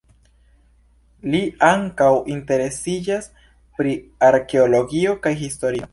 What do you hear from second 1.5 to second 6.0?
ankaŭ interesiĝas pri arkeologio kaj historio.